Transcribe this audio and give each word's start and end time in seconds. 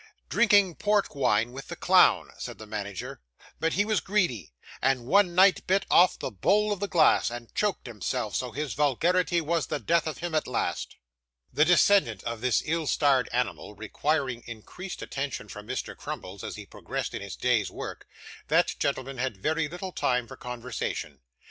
'Drinking 0.29 0.73
port 0.73 1.13
wine 1.15 1.51
with 1.51 1.67
the 1.67 1.75
clown,' 1.75 2.31
said 2.39 2.57
the 2.57 2.65
manager; 2.65 3.19
'but 3.59 3.73
he 3.73 3.85
was 3.85 3.99
greedy, 4.01 4.51
and 4.81 5.05
one 5.05 5.35
night 5.35 5.67
bit 5.67 5.85
off 5.91 6.17
the 6.17 6.31
bowl 6.31 6.71
of 6.73 6.79
the 6.79 6.87
glass, 6.87 7.29
and 7.29 7.53
choked 7.53 7.85
himself, 7.85 8.35
so 8.35 8.51
his 8.51 8.73
vulgarity 8.73 9.39
was 9.39 9.67
the 9.67 9.77
death 9.79 10.07
of 10.07 10.17
him 10.17 10.33
at 10.33 10.47
last.' 10.47 10.95
The 11.53 11.65
descendant 11.65 12.23
of 12.23 12.41
this 12.41 12.63
ill 12.65 12.87
starred 12.87 13.29
animal 13.31 13.75
requiring 13.75 14.41
increased 14.47 15.03
attention 15.03 15.47
from 15.49 15.67
Mr. 15.67 15.95
Crummles 15.95 16.43
as 16.43 16.55
he 16.55 16.65
progressed 16.65 17.13
in 17.13 17.21
his 17.21 17.35
day's 17.35 17.69
work, 17.69 18.07
that 18.47 18.73
gentleman 18.79 19.19
had 19.19 19.37
very 19.37 19.67
little 19.69 19.91
time 19.91 20.25
for 20.25 20.35
conversation. 20.35 21.19